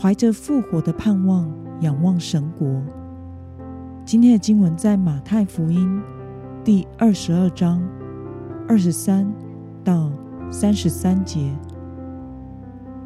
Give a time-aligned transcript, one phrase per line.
[0.00, 1.48] 怀着复活的盼望，
[1.80, 2.82] 仰望神国。
[4.04, 6.02] 今天的经文在马太福音
[6.64, 7.80] 第二十二章
[8.68, 9.32] 二十三
[9.84, 10.10] 到
[10.50, 11.52] 三十三节。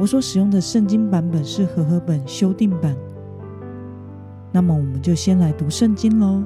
[0.00, 2.96] 我所使用的圣经版本是和合本修订版。
[4.50, 6.42] 那么，我们就先来读圣经喽。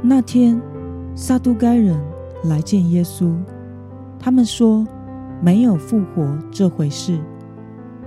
[0.00, 0.58] 那天，
[1.14, 2.00] 撒都该人
[2.44, 3.34] 来见耶稣，
[4.18, 4.86] 他们说。
[5.40, 7.20] 没有复活这回事，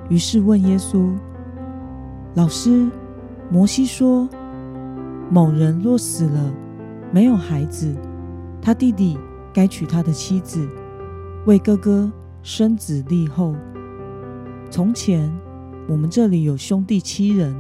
[0.10, 1.14] 于是问耶稣
[2.34, 2.90] ：“老师，
[3.52, 4.28] 摩西说，
[5.30, 6.52] 某人若死了，
[7.12, 7.96] 没有孩子，
[8.62, 9.18] 他弟弟
[9.54, 10.68] 该娶他的妻子，
[11.46, 13.56] 为哥哥生子立后。
[14.72, 15.32] 从前
[15.88, 17.56] 我们这里有兄弟七人，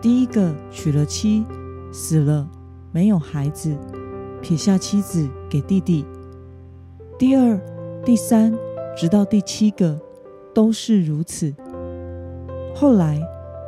[0.00, 1.44] 第一个娶了妻，
[1.92, 2.48] 死了，
[2.90, 3.76] 没有孩子，
[4.40, 6.04] 撇下妻子给弟弟；
[7.18, 7.60] 第二、
[8.02, 8.52] 第三。”
[8.98, 9.96] 直到第七个
[10.52, 11.54] 都是如此。
[12.74, 13.20] 后来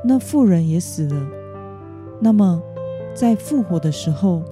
[0.04, 1.24] 那妇人也死了。
[2.20, 2.60] 那么
[3.14, 4.42] 在复活的时候，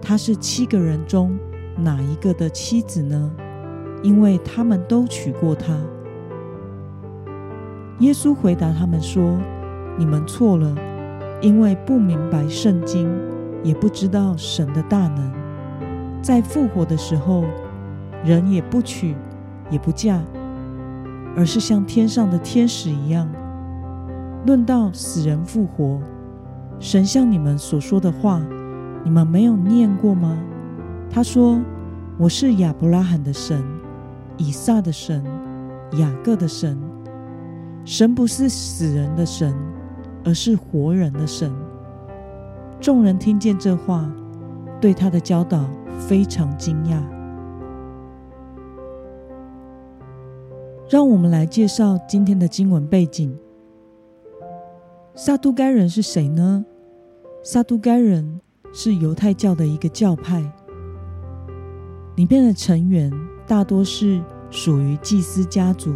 [0.00, 1.36] 她是七个人中
[1.76, 3.28] 哪一个的妻子呢？
[4.04, 5.76] 因为他们都娶过她。
[7.98, 9.36] 耶稣回答他们说
[9.98, 10.76] ：“你们错了，
[11.42, 13.10] 因为不明白圣经，
[13.64, 15.32] 也不知道神的大能。
[16.22, 17.44] 在复活的时候，
[18.24, 19.16] 人也不娶。”
[19.70, 20.20] 也不嫁，
[21.36, 23.28] 而是像天上的天使一样。
[24.46, 26.00] 论到死人复活，
[26.78, 28.40] 神像你们所说的话，
[29.04, 30.36] 你们没有念过吗？
[31.10, 31.60] 他说
[32.16, 33.62] ：“我是亚伯拉罕的神，
[34.36, 35.24] 以撒的神，
[35.98, 36.78] 雅各的神。
[37.84, 39.54] 神不是死人的神，
[40.24, 41.52] 而是活人的神。”
[42.80, 44.10] 众人听见这话，
[44.80, 45.64] 对他的教导
[45.98, 46.98] 非常惊讶。
[50.90, 53.32] 让我们来介绍今天的经文背景。
[55.14, 56.64] 撒都该人是谁呢？
[57.44, 58.40] 撒都该人
[58.72, 60.42] 是犹太教的一个教派，
[62.16, 63.08] 里面的成员
[63.46, 64.20] 大多是
[64.50, 65.94] 属于祭司家族，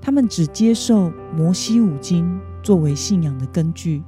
[0.00, 4.02] 他们只接受摩西五经作为信仰的根据，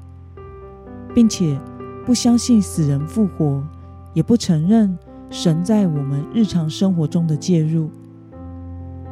[1.15, 1.57] 并且
[2.05, 3.63] 不相信死人复活，
[4.13, 4.99] 也不承认
[5.31, 7.89] 神在我们日常生活中的介入。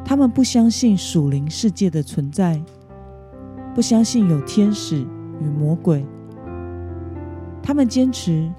[0.03, 2.61] 他们不相信属灵世界的存在，
[3.73, 5.05] 不相信有天使
[5.39, 6.05] 与魔鬼。
[7.63, 8.51] 他们坚持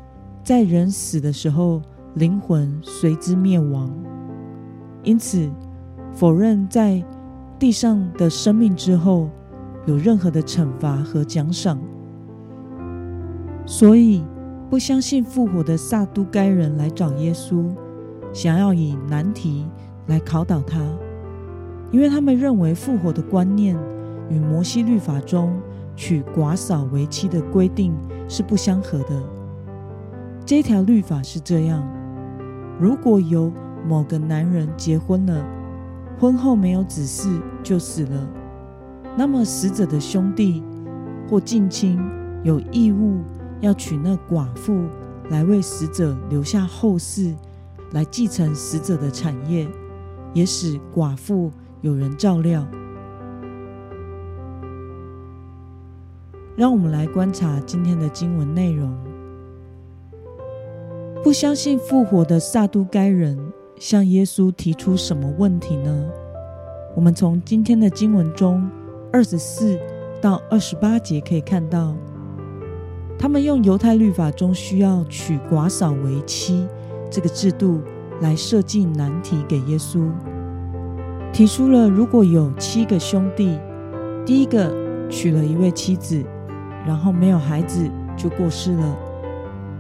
[0.42, 1.82] 在人死的时候，
[2.14, 3.90] 灵魂随之灭亡，
[5.02, 5.50] 因此
[6.14, 7.04] 否认在
[7.58, 9.28] 地上的生命之后
[9.86, 11.78] 有任何的惩罚和奖赏。
[13.66, 14.24] 所以，
[14.70, 17.64] 不相信复活的撒都该人来找耶稣，
[18.32, 19.66] 想要以难题
[20.06, 20.80] 来考倒他。
[21.92, 23.78] 因为他们认为复活的观念
[24.28, 25.60] 与摩西律法中
[25.94, 27.94] 娶寡嫂为妻的规定
[28.28, 29.22] 是不相合的。
[30.44, 31.86] 这条律法是这样：
[32.80, 33.52] 如果有
[33.86, 35.44] 某个男人结婚了，
[36.18, 38.28] 婚后没有子嗣就死了，
[39.16, 40.64] 那么死者的兄弟
[41.28, 42.00] 或近亲
[42.42, 43.20] 有义务
[43.60, 44.82] 要娶那寡妇
[45.28, 47.34] 来为死者留下后世，
[47.92, 49.68] 来继承死者的产业，
[50.32, 51.50] 也使寡妇。
[51.82, 52.66] 有人照料。
[56.56, 58.96] 让我们来观察今天的经文内容。
[61.22, 63.38] 不相信复活的撒都该人
[63.78, 66.10] 向耶稣提出什么问题呢？
[66.94, 68.68] 我们从今天的经文中
[69.12, 69.78] 二十四
[70.20, 71.94] 到二十八节可以看到，
[73.18, 76.66] 他们用犹太律法中需要娶寡嫂为妻
[77.10, 77.80] 这个制度
[78.20, 80.10] 来设计难题给耶稣。
[81.32, 83.58] 提出了，如果有七个兄弟，
[84.26, 84.70] 第一个
[85.08, 86.22] 娶了一位妻子，
[86.86, 88.96] 然后没有孩子就过世了，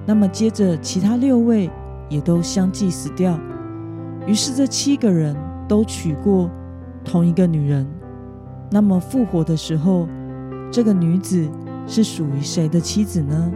[0.06, 1.70] 那么接着其他六位
[2.08, 3.38] 也都相继死掉。
[4.26, 5.36] 于是这七个人
[5.68, 6.50] 都娶过
[7.04, 7.86] 同一个女人，
[8.70, 10.08] 那么复活的时候，
[10.70, 11.46] 这个女子
[11.86, 13.52] 是属于谁的妻子呢？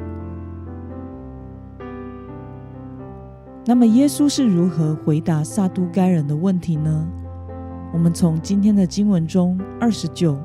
[3.64, 7.08] 那么耶稣是如何回答撒都该人的问题呢？
[7.96, 10.38] 我们从今天的经文中二十九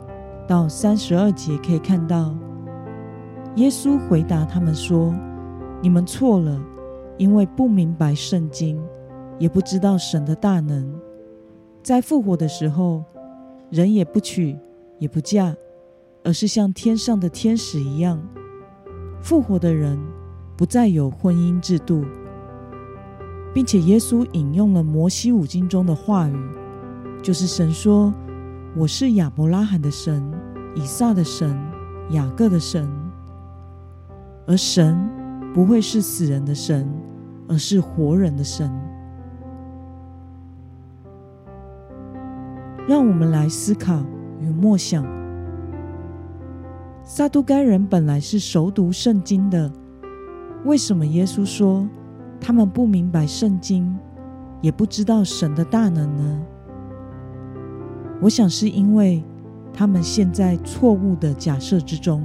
[0.47, 2.33] 到三十二节可以看到，
[3.57, 5.13] 耶稣回答他们说
[5.83, 6.57] ：“你们错了，
[7.17, 8.81] 因为不明白圣经，
[9.37, 10.97] 也不知道神的大能。
[11.83, 13.03] 在复活的时候，
[13.69, 14.57] 人也不娶
[14.97, 15.53] 也不嫁，
[16.23, 18.17] 而是像天上的天使一样。
[19.19, 19.99] 复活的人
[20.55, 22.05] 不再有婚姻制度。”
[23.53, 26.37] 并且耶稣引用了摩西五经中的话语，
[27.21, 28.11] 就是神说
[28.75, 30.23] ：“我是亚伯拉罕的神，
[30.75, 31.55] 以撒的神，
[32.09, 32.89] 雅各的神。”
[34.47, 34.97] 而神
[35.53, 36.91] 不会是死人的神，
[37.47, 38.71] 而是活人的神。
[42.87, 44.01] 让我们来思考
[44.39, 45.05] 与默想：
[47.03, 49.71] 撒都该人本来是熟读圣经的，
[50.65, 51.87] 为什么耶稣说？
[52.39, 53.95] 他们不明白圣经，
[54.61, 56.41] 也不知道神的大能呢。
[58.21, 59.23] 我想是因为
[59.73, 62.23] 他们陷在错误的假设之中，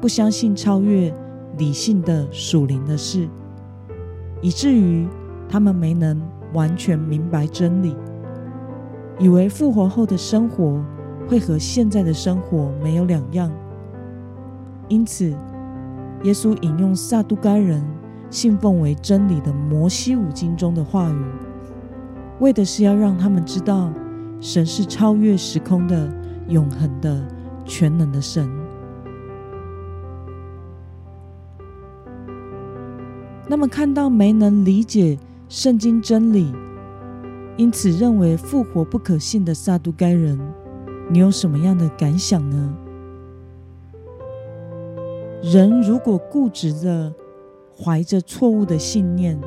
[0.00, 1.12] 不相信超越
[1.58, 3.28] 理性的属灵的事，
[4.40, 5.08] 以至于
[5.48, 6.20] 他们没能
[6.54, 7.96] 完全明白真理，
[9.18, 10.80] 以为复活后的生活
[11.28, 13.50] 会和现在的生活没有两样。
[14.88, 15.34] 因此，
[16.22, 17.84] 耶稣引用撒都该人。
[18.28, 21.24] 信奉为真理的摩西五经中的话语，
[22.40, 23.88] 为的是要让他们知道，
[24.40, 26.12] 神是超越时空的、
[26.48, 27.26] 永恒的、
[27.64, 28.48] 全能的神。
[33.48, 35.18] 那么，看到没能理解
[35.48, 36.52] 圣经真理，
[37.56, 40.38] 因此认为复活不可信的撒都该人，
[41.10, 42.76] 你有什么样的感想呢？
[45.42, 47.12] 人如果固执的。
[47.78, 49.38] 怀着错误的信念，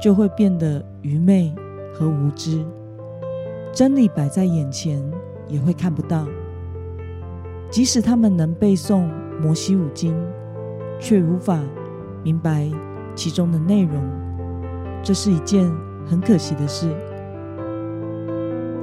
[0.00, 1.54] 就会变得愚昧
[1.92, 2.64] 和无知。
[3.72, 5.02] 真理摆在眼前，
[5.48, 6.26] 也会看不到。
[7.70, 9.08] 即使他们能背诵
[9.40, 10.14] 摩西五经，
[10.98, 11.60] 却无法
[12.24, 12.68] 明白
[13.14, 14.02] 其中的内容。
[15.02, 15.70] 这是一件
[16.04, 16.92] 很可惜的事。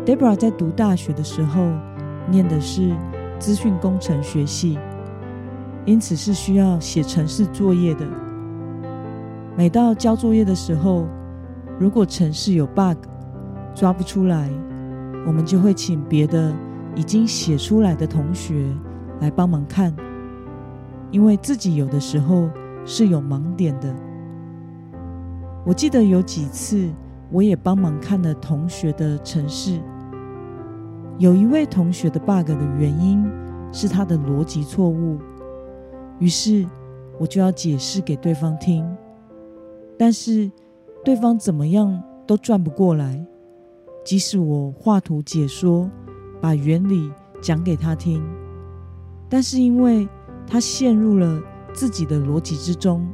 [0.05, 1.67] Debra 在读大学的时候，
[2.31, 2.95] 念的是
[3.37, 4.79] 资讯工程学系，
[5.85, 8.07] 因此是需要写程式作业的。
[9.57, 11.05] 每到交作业的时候，
[11.77, 12.97] 如果程式有 bug
[13.75, 14.49] 抓不出来，
[15.27, 16.56] 我们就会请别的
[16.95, 18.65] 已经写出来的同学
[19.19, 19.94] 来帮忙看，
[21.12, 22.50] 因为自己有的时候
[22.85, 23.94] 是有盲点的。
[25.65, 26.89] 我记得有几次
[27.29, 29.81] 我也帮忙看了同学的程式，
[31.18, 33.30] 有一位同学的 bug 的原因
[33.73, 35.19] 是他的逻辑错误，
[36.19, 36.65] 于是
[37.19, 38.88] 我就要解释给对方听。
[39.97, 40.50] 但是
[41.03, 43.25] 对方怎么样都转不过来，
[44.07, 45.92] 即使我画图解说，
[46.39, 47.12] 把原理
[47.42, 48.24] 讲给他听，
[49.27, 50.07] 但是因为
[50.48, 51.42] 他陷入了
[51.74, 53.06] 自己的逻辑之中，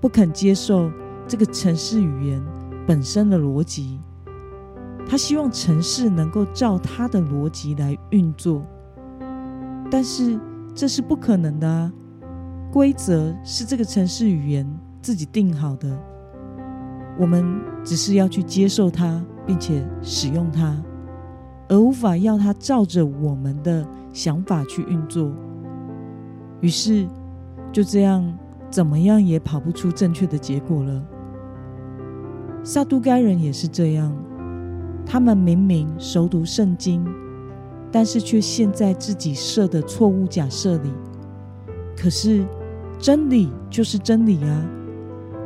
[0.00, 0.90] 不肯接受
[1.28, 2.42] 这个城市语言
[2.84, 4.00] 本身的逻辑，
[5.08, 8.60] 他希望城市能够照他的逻辑来运作，
[9.88, 10.36] 但是
[10.74, 11.92] 这是不可能的啊！
[12.72, 14.66] 规则是这个城市语言。
[15.00, 15.96] 自己定好的，
[17.18, 20.76] 我们只是要去接受它，并且使用它，
[21.68, 25.32] 而无法要它照着我们的想法去运作。
[26.60, 27.06] 于是
[27.72, 28.32] 就这样，
[28.70, 31.02] 怎么样也跑不出正确的结果了。
[32.62, 34.14] 撒都该人也是这样，
[35.04, 37.04] 他们明明熟读圣经，
[37.90, 40.92] 但是却陷在自己设的错误假设里。
[41.96, 42.44] 可是
[42.98, 44.64] 真理就是真理啊！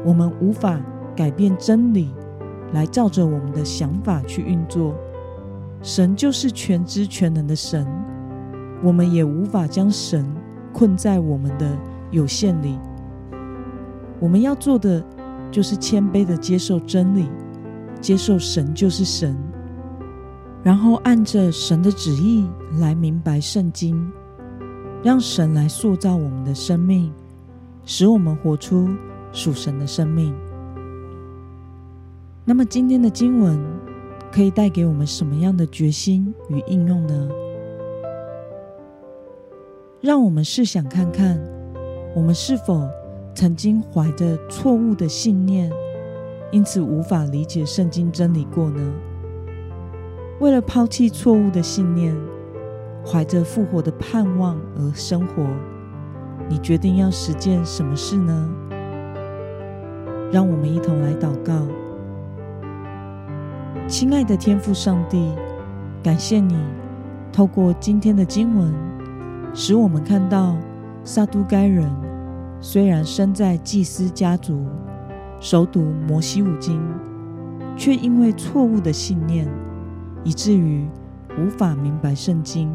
[0.05, 0.81] 我们无法
[1.17, 2.11] 改变真理，
[2.73, 4.95] 来照着我们的想法去运作。
[5.83, 7.87] 神就是全知全能的神，
[8.83, 10.27] 我们也无法将神
[10.73, 11.77] 困在我们的
[12.11, 12.79] 有限里。
[14.19, 15.05] 我们要做的
[15.51, 17.29] 就是谦卑的接受真理，
[18.01, 19.37] 接受神就是神，
[20.63, 22.47] 然后按着神的旨意
[22.81, 24.11] 来明白圣经，
[25.03, 27.13] 让神来塑造我们的生命，
[27.85, 28.89] 使我们活出。
[29.33, 30.35] 属神的生命。
[32.49, 33.61] 那么，今天的经文
[34.31, 37.29] 可以带给我们什么样的决心与应用呢？
[40.01, 41.41] 让我们试想看看，
[42.15, 42.89] 我们是否
[43.35, 45.69] 曾经怀着错误的信念，
[46.53, 48.95] 因此无法理解圣经真理过呢？
[50.39, 52.17] 为了抛弃错误的信念，
[53.05, 55.45] 怀着复活的盼望而生活，
[56.49, 58.49] 你决定要实践什么事呢？
[60.31, 61.67] 让我们一同来祷告，
[63.89, 65.31] 亲爱的天父上帝，
[66.03, 66.59] 感谢你，
[67.33, 68.75] 透过今天的经文，
[69.55, 70.57] 使我们看到
[71.05, 71.89] 撒都该人
[72.61, 74.67] 虽然生在祭司家族，
[75.39, 76.83] 熟读摩西五经，
[77.77, 79.49] 却因为错误的信念，
[80.25, 80.85] 以至于
[81.39, 82.69] 无法明白圣经，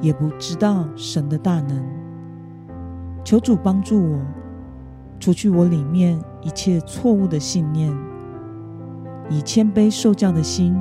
[0.00, 1.84] 也不知道神的大能。
[3.24, 4.20] 求主帮助我，
[5.18, 7.92] 除去我里面一切错误的信念，
[9.30, 10.76] 以谦卑受教的心。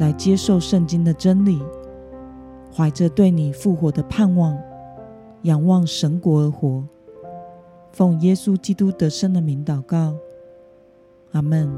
[0.00, 1.62] 来接受圣经的真理，
[2.74, 4.58] 怀着对你复活的盼望，
[5.42, 6.82] 仰望神国而活，
[7.92, 10.16] 奉耶稣基督得胜的名祷告，
[11.30, 11.70] 阿门。